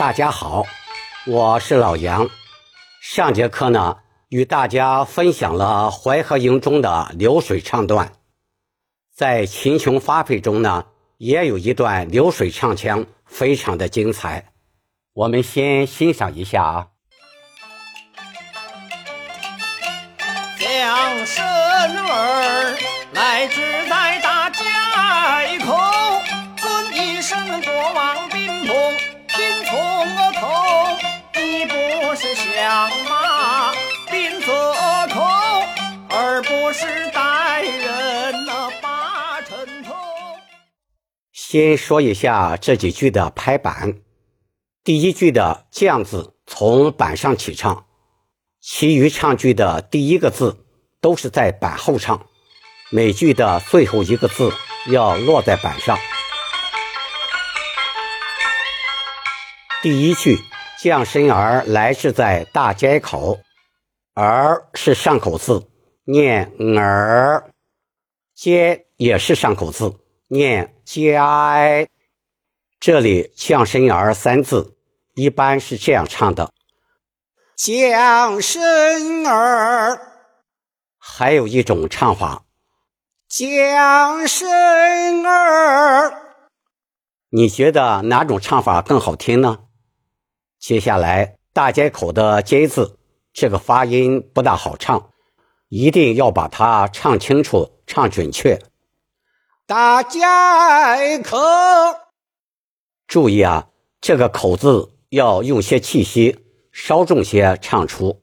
[0.00, 0.64] 大家好，
[1.26, 2.26] 我是老杨。
[3.02, 3.98] 上节课呢，
[4.30, 8.10] 与大家分享了《淮河营》中的流水唱段，
[9.14, 10.86] 在秦琼发配中呢，
[11.18, 14.46] 也有一段流水唱腔，非常的精彩。
[15.12, 16.86] 我们先欣赏一下啊。
[20.58, 22.78] 将生儿
[23.12, 24.64] 来自在大街
[25.66, 25.76] 口，
[26.56, 27.60] 尊一声
[32.88, 33.72] 是响马
[34.10, 34.46] 宾泽
[35.12, 35.20] 口，
[36.08, 39.94] 而不是待人那把城头。
[41.32, 43.98] 先说一下这几句的拍板。
[44.82, 47.84] 第一句的“将”字从板上起唱，
[48.62, 50.64] 其余唱句的第一个字
[51.02, 52.26] 都是在板后唱，
[52.90, 54.50] 每句的最后一个字
[54.86, 55.98] 要落在板上。
[59.82, 60.38] 第一句
[60.82, 63.38] “将身儿来是在大街口
[64.16, 65.68] ”，“儿”是上口字，
[66.04, 67.44] 念“儿
[68.34, 69.94] ”；“街”也是上口字，
[70.28, 71.18] 念“街”。
[72.80, 74.78] 这里“降身儿”三字
[75.14, 76.50] 一般是这样唱的
[77.54, 80.00] ：“降身儿。”
[80.96, 82.44] 还有一种唱法
[83.28, 86.22] ，“降身儿。”
[87.28, 89.58] 你觉得哪种唱法更好听呢？
[90.60, 92.98] 接下来“大街口”的“街”字，
[93.32, 95.10] 这个发音不大好唱，
[95.70, 98.58] 一定要把它唱清楚、唱准确。
[99.66, 100.20] 大街
[101.24, 101.38] 口。
[103.06, 103.70] 注意啊，
[104.02, 108.22] 这个“口”字要用些气息，稍重些唱出。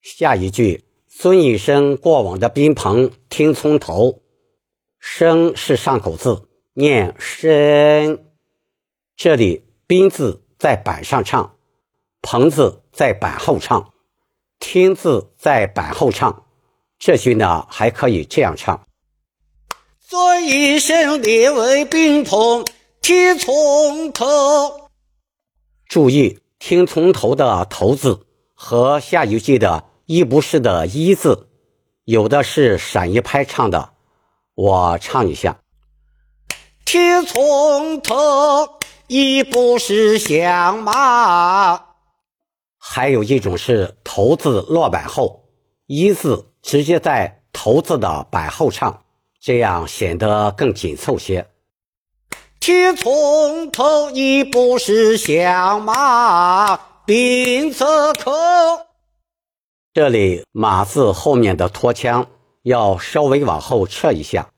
[0.00, 4.22] 下一句“孙一生过往的宾朋听从头
[4.98, 8.24] ”，“声”是上口字，念“生”。
[9.14, 11.56] 这里“宾”字在板上唱
[12.24, 13.92] ，“棚子在板后唱
[14.58, 16.46] ，“听”字在板后唱。
[16.98, 18.86] 这句呢，还可以这样唱
[20.00, 22.64] ：“做一身列为宾朋。”
[23.02, 24.88] 听从头，
[25.86, 31.50] 注意听从头的“头”字和下一句的“一不是”的“一”字，
[32.04, 33.90] 有的是闪一拍唱的。
[34.54, 35.58] 我唱一下：
[36.86, 41.84] 听从头，一不是响马。
[42.78, 45.44] 还有一种是“头”字落板后
[45.86, 49.04] ，“一”字直接在“头”字的板后唱，
[49.40, 51.48] 这样显得更紧凑些。
[52.60, 58.32] 听从头，一不是响马兵则口。
[59.92, 62.26] 这里“马”字后面的拖腔
[62.62, 64.50] 要稍微往后撤一下，“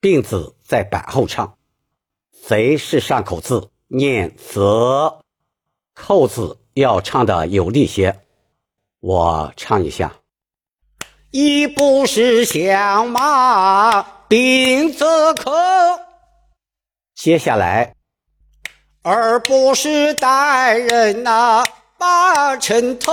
[0.00, 1.55] 病”字在板后唱
[2.44, 5.20] ，“贼”是上口字，念“则
[5.94, 8.20] ”，“扣”字要唱的有力些。
[9.00, 10.14] 我唱一下：
[11.30, 15.52] 一不是响马兵则口。
[17.14, 17.94] 接下来，
[19.02, 21.64] 而不是带人呐
[21.98, 23.12] 把城头。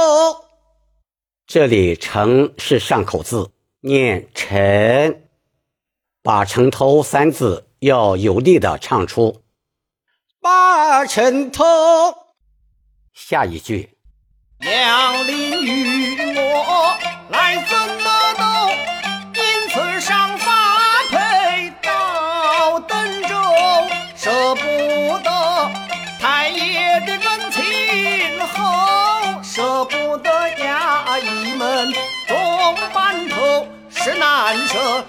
[1.45, 3.51] 这里“城”是上口字，
[3.81, 5.21] 念“城”，
[6.23, 9.43] 把城头三字要有力的唱出。
[10.41, 11.65] 八城头。
[13.13, 13.97] 下一句，
[14.61, 16.97] 杨林与我
[17.29, 18.43] 来怎么都，
[19.35, 23.35] 因此上发配到登州。
[24.15, 24.61] 舍不
[25.21, 25.69] 得
[26.21, 27.61] 太爷的恩情
[28.47, 31.93] 厚，舍不得衙役们
[32.27, 35.05] 重板头，是难舍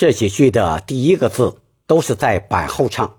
[0.00, 3.18] 这几句的第一个字都是在板后唱，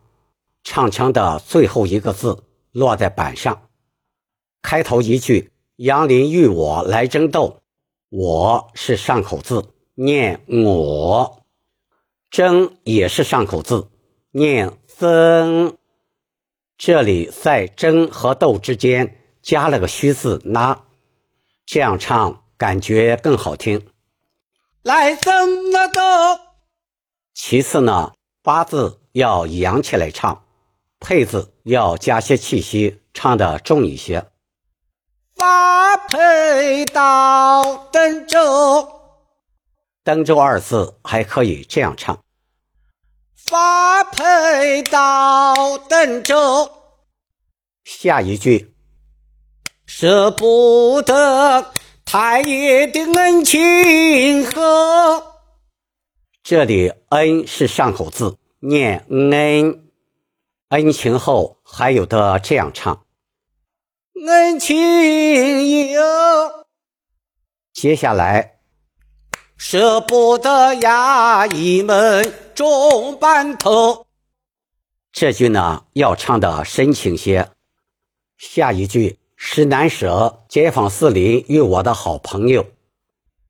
[0.64, 3.69] 唱腔的最后一个字落在板上。
[4.64, 7.62] 开头一句“杨林与我来争斗”，
[8.09, 9.76] 我是上口字。
[9.94, 11.44] 念我，
[12.32, 13.88] 争也是上口字，
[14.32, 15.78] 念增。
[16.79, 20.85] 这里在争和斗之间加了个虚字拉，
[21.64, 23.85] 这样唱感觉更好听。
[24.82, 26.51] 来争了斗。
[27.34, 28.14] 其次呢，
[28.44, 30.44] 八字要扬起来唱，
[31.00, 34.28] 配字要加些气息，唱的重一些。
[35.36, 38.88] 发配到登州。
[40.04, 42.20] 登州二字还可以这样唱：
[43.36, 46.70] 发配到登州。
[47.84, 48.74] 下一句，
[49.86, 51.72] 舍不得
[52.06, 55.31] 太爷的恩情厚。
[56.43, 59.90] 这里恩是上口字，念恩，
[60.70, 63.05] 恩情后还有的这样唱：
[64.28, 66.02] 恩情有。
[67.72, 68.59] 接下来，
[69.55, 74.08] 舍不得衙役们种班头。
[75.11, 77.52] 这句呢要唱的深情些。
[78.37, 82.66] 下一句是难舍街坊四邻与我的好朋友，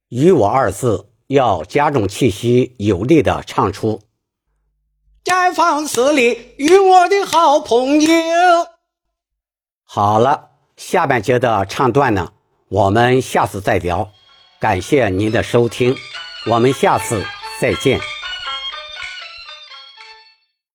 [0.10, 4.02] 与我二字要加重气息，有力的唱出。
[5.24, 8.08] 绽放死里与我的好朋友。
[9.86, 12.34] 好了，下半节的唱段呢，
[12.68, 14.12] 我们下次再聊。
[14.60, 15.96] 感谢您的收听，
[16.48, 17.24] 我们下次
[17.62, 18.02] 再见。